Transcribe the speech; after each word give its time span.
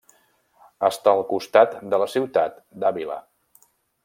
Està 0.87 1.13
al 1.17 1.21
costat 1.35 1.77
de 1.95 2.01
la 2.05 2.09
ciutat 2.17 2.59
d'Àvila. 2.85 3.23